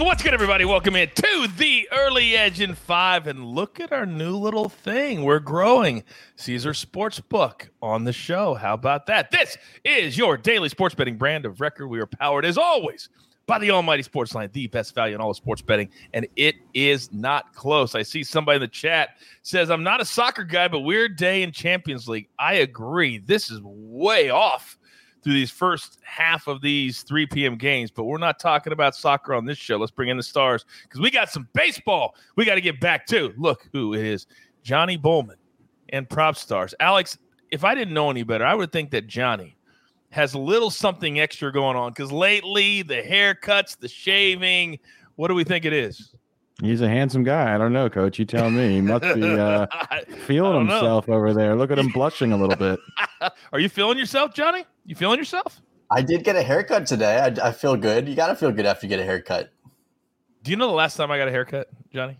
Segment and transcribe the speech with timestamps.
[0.00, 0.64] What's good, everybody?
[0.64, 5.24] Welcome in to the Early Edge in Five, and look at our new little thing.
[5.24, 6.04] We're growing.
[6.36, 8.54] Caesars Sportsbook on the show.
[8.54, 9.30] How about that?
[9.30, 11.88] This is your daily sports betting brand of record.
[11.88, 13.10] We are powered, as always,
[13.46, 17.12] by the Almighty SportsLine, the best value in all of sports betting, and it is
[17.12, 17.94] not close.
[17.94, 19.10] I see somebody in the chat
[19.42, 23.18] says, "I'm not a soccer guy, but weird day in Champions League." I agree.
[23.18, 24.78] This is way off
[25.22, 27.56] through these first half of these 3 p.m.
[27.56, 29.76] games, but we're not talking about soccer on this show.
[29.76, 33.06] Let's bring in the stars because we got some baseball we got to get back
[33.08, 33.34] to.
[33.36, 34.26] Look who it is
[34.62, 35.36] Johnny Bollman
[35.90, 36.74] and PropStarz.
[36.80, 37.18] Alex,
[37.50, 39.56] if I didn't know any better, I would think that Johnny
[40.10, 44.78] has a little something extra going on because lately the haircuts, the shaving,
[45.16, 46.14] what do we think it is?
[46.60, 47.54] He's a handsome guy.
[47.54, 48.18] I don't know, coach.
[48.18, 48.74] You tell me.
[48.74, 49.66] He must be uh,
[50.26, 51.14] feeling himself know.
[51.14, 51.56] over there.
[51.56, 52.78] Look at him blushing a little bit.
[53.52, 54.64] Are you feeling yourself, Johnny?
[54.84, 55.60] You feeling yourself?
[55.90, 57.18] I did get a haircut today.
[57.18, 58.08] I, I feel good.
[58.08, 59.50] You got to feel good after you get a haircut.
[60.42, 62.18] Do you know the last time I got a haircut, Johnny?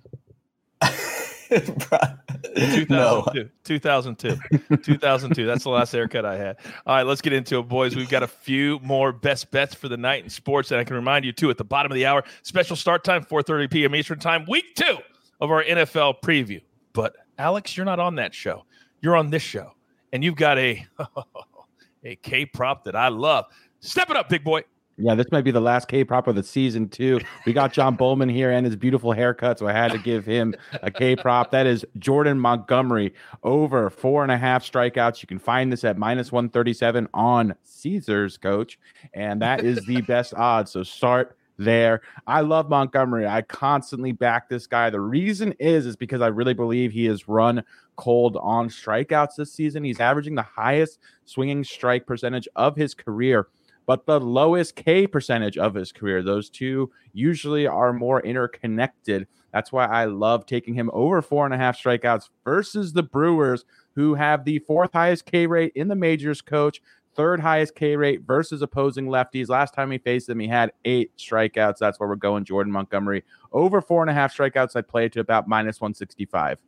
[1.51, 2.87] 2002.
[2.89, 3.27] No.
[3.65, 4.77] 2002.
[4.77, 5.47] 2002.
[5.47, 6.57] That's the last haircut I had.
[6.87, 7.97] All right, let's get into it, boys.
[7.97, 10.71] We've got a few more best bets for the night in sports.
[10.71, 13.25] And I can remind you, too, at the bottom of the hour, special start time,
[13.25, 13.95] 4.30 p.m.
[13.95, 14.99] Eastern time, week two
[15.41, 16.61] of our NFL preview.
[16.93, 18.65] But, Alex, you're not on that show.
[19.01, 19.73] You're on this show.
[20.13, 20.85] And you've got a,
[22.05, 23.47] a K prop that I love.
[23.81, 24.63] Step it up, big boy.
[25.03, 27.21] Yeah, this might be the last K prop of the season too.
[27.47, 30.55] We got John Bollman here and his beautiful haircut, so I had to give him
[30.83, 31.51] a K prop.
[31.51, 35.23] That is Jordan Montgomery over four and a half strikeouts.
[35.23, 38.79] You can find this at minus one thirty seven on Caesars, coach,
[39.15, 40.73] and that is the best odds.
[40.73, 42.03] So start there.
[42.27, 43.27] I love Montgomery.
[43.27, 44.91] I constantly back this guy.
[44.91, 47.65] The reason is is because I really believe he has run
[47.97, 49.85] cold on strikeouts this season.
[49.85, 53.49] He's averaging the highest swinging strike percentage of his career
[53.91, 56.23] but the lowest K percentage of his career.
[56.23, 59.27] Those two usually are more interconnected.
[59.53, 63.65] That's why I love taking him over four and a half strikeouts versus the Brewers,
[63.97, 66.81] who have the fourth highest K rate in the majors, coach.
[67.17, 69.49] Third highest K rate versus opposing lefties.
[69.49, 71.79] Last time he faced them, he had eight strikeouts.
[71.79, 72.45] That's where we're going.
[72.45, 74.77] Jordan Montgomery over four and a half strikeouts.
[74.77, 76.61] I'd play it to about minus 165.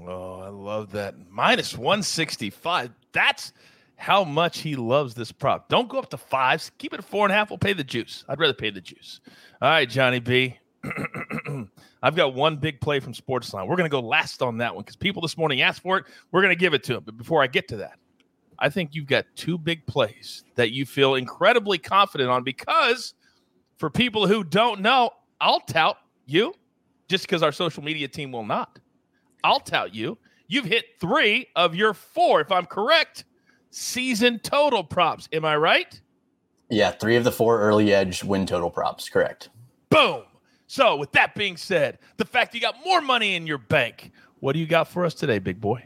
[0.00, 1.14] Oh, I love that.
[1.30, 2.90] Minus 165.
[3.12, 3.52] That's
[4.04, 5.66] how much he loves this prop.
[5.70, 6.70] Don't go up to fives.
[6.76, 7.48] Keep it at four and a half.
[7.48, 8.22] We'll pay the juice.
[8.28, 9.20] I'd rather pay the juice.
[9.62, 10.58] All right, Johnny B.
[12.02, 13.66] I've got one big play from Sportsline.
[13.66, 16.04] We're going to go last on that one because people this morning asked for it.
[16.32, 17.04] We're going to give it to them.
[17.06, 17.94] But before I get to that,
[18.58, 23.14] I think you've got two big plays that you feel incredibly confident on because
[23.78, 26.52] for people who don't know, I'll tout you
[27.08, 28.78] just because our social media team will not.
[29.42, 30.18] I'll tout you.
[30.46, 33.24] You've hit three of your four, if I'm correct
[33.74, 35.28] season total props.
[35.32, 36.00] Am I right?
[36.70, 39.08] Yeah, three of the four early edge win total props.
[39.08, 39.50] Correct.
[39.90, 40.22] Boom.
[40.66, 44.54] So, with that being said, the fact you got more money in your bank, what
[44.54, 45.84] do you got for us today, big boy?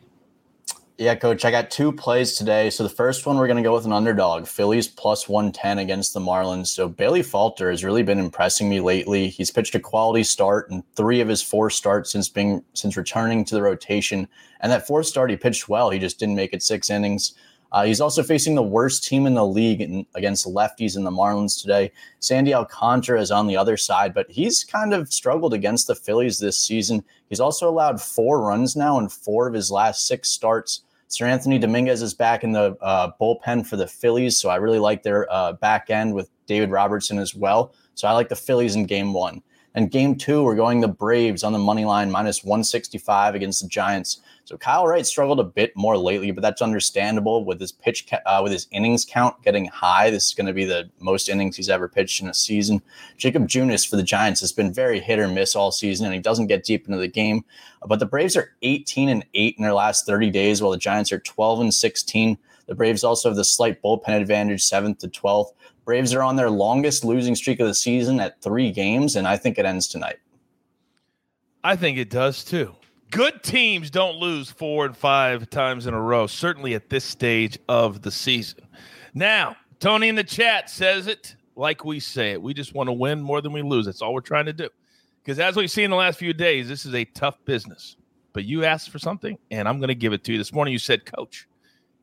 [0.99, 2.71] Yeah, coach, I got two plays today.
[2.71, 6.13] So the first one, we're going to go with an underdog, Phillies plus 110 against
[6.13, 6.67] the Marlins.
[6.69, 9.29] So Bailey Falter has really been impressing me lately.
[9.29, 13.45] He's pitched a quality start in three of his four starts since being since returning
[13.45, 14.27] to the rotation.
[14.61, 15.91] And that fourth start, he pitched well.
[15.91, 17.35] He just didn't make it six innings.
[17.71, 21.11] Uh, he's also facing the worst team in the league in, against lefties in the
[21.11, 21.93] Marlins today.
[22.21, 26.39] Sandy Alcantara is on the other side, but he's kind of struggled against the Phillies
[26.39, 27.05] this season.
[27.29, 30.83] He's also allowed four runs now in four of his last six starts.
[31.11, 35.03] Seranthony Dominguez is back in the uh, bullpen for the Phillies, so I really like
[35.03, 37.75] their uh, back end with David Robertson as well.
[37.95, 39.43] So I like the Phillies in game one.
[39.79, 43.69] And game two, we're going the Braves on the money line minus 165 against the
[43.69, 44.19] Giants.
[44.45, 48.41] So Kyle Wright struggled a bit more lately, but that's understandable with his pitch uh,
[48.43, 50.11] with his innings count getting high.
[50.11, 52.83] This is going to be the most innings he's ever pitched in a season.
[53.19, 56.21] Jakob Junis for the Giants has been very hit or miss all season, and he
[56.21, 57.45] doesn't get deep into the game.
[57.87, 61.13] But the Braves are 18 and 8 in their last 30 days, while the Giants
[61.13, 62.37] are 12 and 16.
[62.69, 65.51] The Braves also have the slight bullpen advantage, seventh to 12th.
[65.85, 69.37] Braves are on their longest losing streak of the season at three games, and I
[69.37, 70.19] think it ends tonight.
[71.65, 72.77] I think it does too
[73.11, 77.59] good teams don't lose four and five times in a row, certainly at this stage
[77.69, 78.67] of the season.
[79.15, 82.43] Now, Tony in the chat says it like we say it.
[82.43, 83.87] We just want to win more than we lose.
[83.87, 84.69] That's all we're trying to do.
[85.23, 87.97] Because as we've seen in the last few days, this is a tough business.
[88.33, 90.39] But you asked for something, and I'm going to give it to you.
[90.39, 91.49] This morning you said, Coach,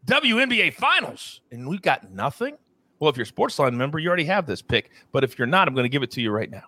[0.06, 2.58] WNBA Finals, and we've got nothing.
[3.00, 4.92] Well, if you're a Sportsline member, you already have this pick.
[5.12, 6.64] But if you're not, I'm going to give it to you right now.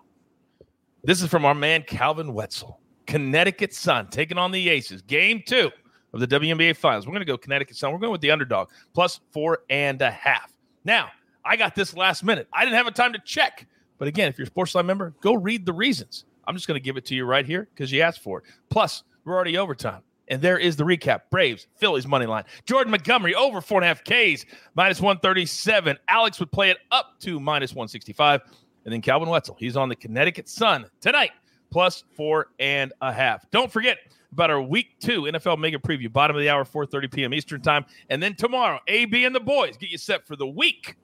[1.04, 2.80] This is from our man Calvin Wetzel.
[3.06, 5.02] Connecticut Sun taking on the Aces.
[5.02, 5.70] Game two
[6.12, 7.06] of the WNBA Finals.
[7.06, 7.92] We're going to go Connecticut Sun.
[7.92, 10.52] We're going with the underdog plus four and a half.
[10.84, 11.08] Now,
[11.44, 12.48] I got this last minute.
[12.52, 13.66] I didn't have a time to check
[13.98, 16.24] But again, if you're a Sportsline member, go read the reasons.
[16.46, 18.44] I'm just going to give it to you right here because you asked for it.
[18.68, 20.02] Plus, we're already overtime.
[20.30, 21.22] And there is the recap.
[21.30, 22.44] Braves, Phillies money line.
[22.66, 24.44] Jordan Montgomery over four and a half Ks,
[24.74, 25.96] minus 137.
[26.08, 28.42] Alex would play it up to minus 165.
[28.84, 31.32] And then Calvin Wetzel, he's on the Connecticut Sun tonight,
[31.70, 33.50] plus four and a half.
[33.50, 33.98] Don't forget
[34.32, 37.34] about our week two NFL mega preview, bottom of the hour, 4:30 p.m.
[37.34, 37.84] Eastern time.
[38.10, 40.96] And then tomorrow, AB and the boys get you set for the week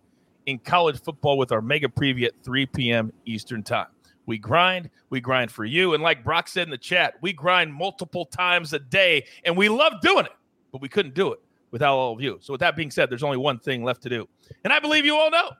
[0.46, 3.12] in college football with our mega preview at 3 p.m.
[3.24, 3.86] Eastern time.
[4.26, 5.94] We grind, we grind for you.
[5.94, 9.68] And like Brock said in the chat, we grind multiple times a day, and we
[9.68, 10.32] love doing it,
[10.72, 11.40] but we couldn't do it
[11.70, 12.38] without all of you.
[12.40, 14.28] So, with that being said, there's only one thing left to do.
[14.64, 15.50] And I believe you all know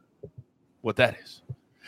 [0.80, 1.42] what that is.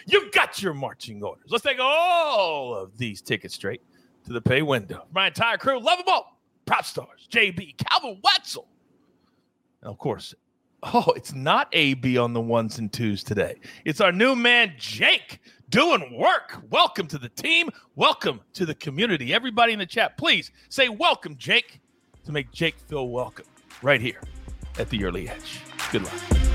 [0.06, 1.46] You've got your marching orders.
[1.48, 3.82] Let's take all of these tickets straight
[4.26, 5.06] to the pay window.
[5.12, 6.38] My entire crew, love them all.
[6.66, 8.66] PropStarz, JB, Calvin Wetzel.
[9.82, 10.34] And of course,
[10.82, 13.60] oh, it's not AB on the ones and twos today.
[13.84, 15.40] It's our new man, Jake,
[15.70, 16.58] doing work.
[16.70, 17.70] Welcome to the team.
[17.94, 19.34] Welcome to the community.
[19.34, 21.80] Everybody in the chat, please say welcome, Jake,
[22.24, 23.46] to make Jake feel welcome
[23.82, 24.20] right here
[24.78, 25.60] at the early edge.
[25.90, 26.45] Good luck.